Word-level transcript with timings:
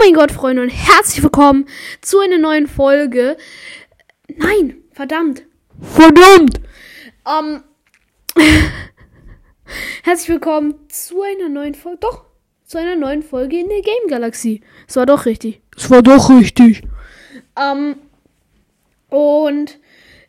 mein 0.00 0.14
Gott, 0.14 0.32
Freunde, 0.32 0.62
und 0.62 0.70
herzlich 0.70 1.22
willkommen 1.22 1.66
zu 2.00 2.20
einer 2.20 2.38
neuen 2.38 2.66
Folge. 2.66 3.36
Nein, 4.34 4.78
verdammt. 4.92 5.42
Verdammt! 5.78 6.58
Ähm, 7.28 7.62
herzlich 10.02 10.30
willkommen 10.30 10.74
zu 10.88 11.20
einer 11.20 11.50
neuen 11.50 11.74
Folge. 11.74 11.98
Doch, 12.00 12.24
zu 12.64 12.78
einer 12.78 12.96
neuen 12.96 13.22
Folge 13.22 13.60
in 13.60 13.68
der 13.68 13.82
Game 13.82 14.08
Galaxie. 14.08 14.62
Es 14.88 14.96
war 14.96 15.04
doch 15.04 15.26
richtig. 15.26 15.60
Es 15.76 15.90
war 15.90 16.00
doch 16.00 16.30
richtig. 16.30 16.82
Ähm, 17.60 17.96
und 19.10 19.78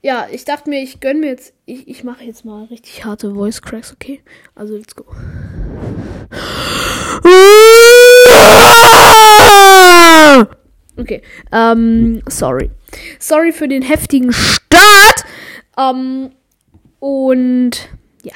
ja, 0.00 0.28
ich 0.30 0.44
dachte 0.44 0.70
mir, 0.70 0.80
ich 0.80 1.00
gönne 1.00 1.18
mir 1.18 1.30
jetzt. 1.30 1.54
Ich, 1.64 1.88
ich 1.88 2.04
mache 2.04 2.22
jetzt 2.22 2.44
mal 2.44 2.66
richtig 2.66 3.04
harte 3.04 3.34
Voice 3.34 3.60
Cracks, 3.60 3.92
okay? 3.92 4.22
Also, 4.54 4.76
let's 4.76 4.94
go. 4.94 5.06
Okay, 10.96 11.22
ähm, 11.52 12.22
sorry. 12.28 12.70
Sorry 13.18 13.52
für 13.52 13.68
den 13.68 13.82
heftigen 13.82 14.32
Start. 14.32 15.24
Ähm, 15.76 16.30
und 17.00 17.88
ja. 18.22 18.34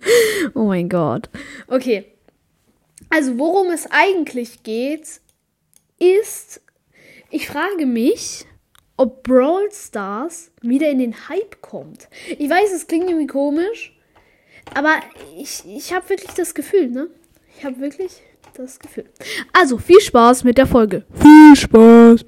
oh 0.54 0.64
mein 0.64 0.88
Gott. 0.88 1.28
Okay. 1.68 2.06
Also, 3.10 3.38
worum 3.38 3.70
es 3.70 3.86
eigentlich 3.90 4.62
geht, 4.62 5.20
ist, 5.98 6.62
ich 7.28 7.48
frage 7.48 7.84
mich, 7.84 8.46
ob 8.96 9.22
Brawl 9.22 9.70
Stars 9.72 10.52
wieder 10.62 10.88
in 10.88 10.98
den 10.98 11.28
Hype 11.28 11.60
kommt. 11.60 12.08
Ich 12.38 12.48
weiß, 12.48 12.72
es 12.72 12.86
klingt 12.86 13.08
irgendwie 13.08 13.26
komisch, 13.26 13.96
aber 14.74 15.00
ich, 15.36 15.64
ich 15.66 15.92
habe 15.92 16.08
wirklich 16.08 16.32
das 16.32 16.54
Gefühl, 16.54 16.88
ne? 16.88 17.08
Ich 17.56 17.64
habe 17.64 17.80
wirklich 17.80 18.22
das 18.54 18.78
Gefühl. 18.78 19.04
Also, 19.52 19.78
viel 19.78 20.00
Spaß 20.00 20.44
mit 20.44 20.58
der 20.58 20.66
Folge. 20.66 21.04
Viel 21.14 21.56
Spaß. 21.56 22.24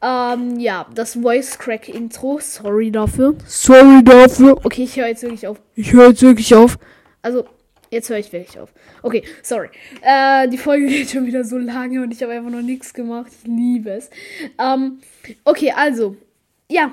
Ähm, 0.00 0.60
ja, 0.60 0.86
das 0.94 1.14
Voice 1.14 1.58
Crack 1.58 1.88
Intro. 1.88 2.38
Sorry 2.40 2.90
dafür. 2.90 3.34
Sorry 3.46 4.02
dafür. 4.04 4.56
Okay, 4.64 4.84
ich 4.84 4.96
höre 4.96 5.08
jetzt 5.08 5.22
wirklich 5.22 5.46
auf. 5.46 5.60
Ich 5.74 5.92
höre 5.92 6.10
jetzt 6.10 6.22
wirklich 6.22 6.54
auf. 6.54 6.78
Also, 7.22 7.46
jetzt 7.90 8.08
höre 8.08 8.18
ich 8.18 8.32
wirklich 8.32 8.58
auf. 8.60 8.72
Okay, 9.02 9.24
sorry. 9.42 9.68
Äh, 10.02 10.48
die 10.48 10.58
Folge 10.58 10.86
geht 10.88 11.10
schon 11.10 11.26
wieder 11.26 11.44
so 11.44 11.58
lange 11.58 12.02
und 12.02 12.12
ich 12.12 12.22
habe 12.22 12.32
einfach 12.32 12.50
noch 12.50 12.62
nichts 12.62 12.94
gemacht. 12.94 13.32
Ich 13.42 13.48
liebe 13.48 13.90
es. 13.90 14.10
Ähm, 14.58 15.00
okay, 15.44 15.72
also. 15.74 16.16
Ja, 16.70 16.92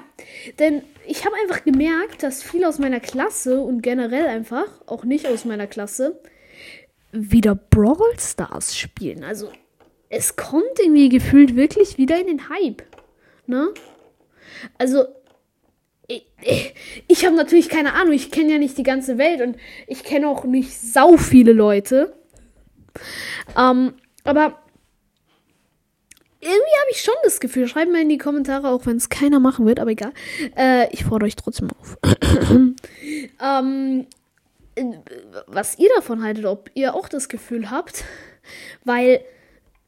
denn 0.58 0.84
ich 1.06 1.26
habe 1.26 1.36
einfach 1.44 1.66
gemerkt, 1.66 2.24
dass 2.24 2.42
viele 2.42 2.68
aus 2.68 2.80
meiner 2.80 3.02
Klasse 3.02 3.60
und 3.60 3.82
generell 3.82 4.26
einfach, 4.26 4.68
auch 4.86 5.04
nicht 5.04 5.28
aus 5.28 5.44
meiner 5.44 5.68
Klasse, 5.68 6.18
wieder 7.16 7.56
Brawl 7.56 8.20
Stars 8.20 8.78
spielen. 8.78 9.24
Also, 9.24 9.52
es 10.10 10.36
kommt 10.36 10.80
irgendwie 10.80 11.10
gefühlt 11.10 11.56
wirklich 11.56 11.98
wieder 11.98 12.20
in 12.20 12.28
den 12.28 12.50
Hype. 12.50 12.84
Ne? 13.48 13.70
Also, 14.78 15.06
ich, 16.08 16.26
ich, 16.42 16.74
ich 17.08 17.26
habe 17.26 17.36
natürlich 17.36 17.70
keine 17.70 17.94
Ahnung, 17.94 18.14
ich 18.14 18.32
kenne 18.32 18.54
ja 18.54 18.58
nicht 18.58 18.78
die 18.78 18.84
ganze 18.84 19.18
Welt 19.18 19.42
und 19.42 19.58
ich 19.88 20.04
kenne 20.04 20.28
auch 20.28 20.44
nicht 20.44 20.74
sau 20.74 21.18
viele 21.18 21.54
Leute. 21.54 22.14
Ähm, 23.58 23.94
aber 24.24 24.60
irgendwie 26.40 26.80
habe 26.82 26.92
ich 26.92 27.02
schon 27.02 27.16
das 27.24 27.40
Gefühl, 27.40 27.68
schreibt 27.68 27.92
mal 27.92 28.02
in 28.02 28.10
die 28.10 28.20
Kommentare, 28.20 28.70
auch 28.70 28.86
wenn 28.86 28.98
es 28.98 29.10
keiner 29.10 29.40
machen 29.40 29.66
wird, 29.66 29.80
aber 29.80 29.92
egal. 29.92 30.14
Äh, 30.56 30.94
ich 30.94 31.06
fordere 31.06 31.28
euch 31.28 31.36
trotzdem 31.36 31.70
auf. 31.80 31.98
ähm, 33.42 34.08
was 35.48 35.78
ihr 35.80 35.90
davon 35.96 36.24
haltet, 36.24 36.46
ob 36.46 36.70
ihr 36.74 36.96
auch 36.96 37.08
das 37.08 37.30
Gefühl 37.30 37.72
habt, 37.72 38.04
weil 38.84 39.22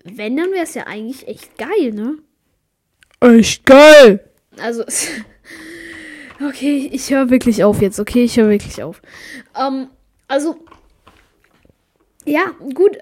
wenn, 0.03 0.37
dann 0.37 0.51
wäre 0.51 0.63
es 0.63 0.73
ja 0.73 0.87
eigentlich 0.87 1.27
echt 1.27 1.57
geil, 1.57 1.91
ne? 1.91 2.17
Echt 3.19 3.65
geil. 3.65 4.29
Also, 4.59 4.83
okay, 6.47 6.89
ich 6.91 7.11
höre 7.11 7.29
wirklich 7.29 7.63
auf 7.63 7.81
jetzt, 7.81 7.99
okay, 7.99 8.23
ich 8.23 8.37
höre 8.37 8.49
wirklich 8.49 8.81
auf. 8.83 9.01
Ähm, 9.55 9.89
also, 10.27 10.55
ja, 12.25 12.51
gut. 12.73 12.97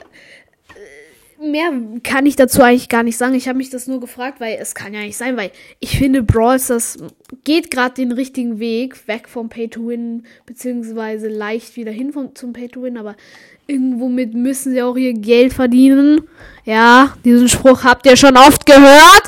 Mehr 1.40 1.72
kann 2.04 2.26
ich 2.26 2.38
dazu 2.38 2.62
eigentlich 2.62 2.88
gar 2.88 3.04
nicht 3.04 3.18
sagen. 3.18 3.34
Ich 3.34 3.48
habe 3.48 3.58
mich 3.58 3.70
das 3.70 3.88
nur 3.88 4.00
gefragt, 4.00 4.40
weil 4.40 4.58
es 4.60 4.74
kann 4.74 4.94
ja 4.94 5.02
nicht 5.02 5.18
sein, 5.18 5.36
weil 5.36 5.52
ich 5.80 5.98
finde, 5.98 6.24
Brawl 6.24 6.60
Stars 6.60 6.98
geht 7.44 7.72
gerade 7.72 7.96
den 7.96 8.14
richtigen 8.14 8.60
Weg, 8.60 9.08
weg 9.08 9.28
vom 9.28 9.50
Pay-to-Win, 9.50 10.26
beziehungsweise 10.46 11.28
leicht 11.28 11.76
wieder 11.76 11.92
hin 11.92 12.14
vom, 12.14 12.34
zum 12.36 12.54
Pay-to-Win, 12.54 12.98
aber 12.98 13.16
irgendwo 13.68 14.08
mit 14.08 14.34
müssen 14.34 14.72
sie 14.72 14.82
auch 14.82 14.96
ihr 14.96 15.14
Geld 15.14 15.54
verdienen. 15.54 16.22
Ja, 16.64 17.16
diesen 17.26 17.50
Spruch 17.50 17.84
habt 17.84 18.06
ihr 18.06 18.16
schon 18.16 18.38
oft 18.38 18.66
gehört. 18.66 19.24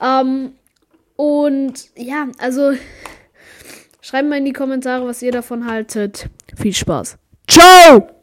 Ähm, 0.00 0.52
und 1.16 1.74
ja, 1.96 2.28
also 2.38 2.72
schreibt 4.00 4.28
mal 4.28 4.38
in 4.38 4.44
die 4.44 4.52
Kommentare, 4.52 5.04
was 5.04 5.20
ihr 5.20 5.32
davon 5.32 5.66
haltet. 5.66 6.28
Viel 6.56 6.74
Spaß. 6.74 7.18
Ciao! 7.48 8.19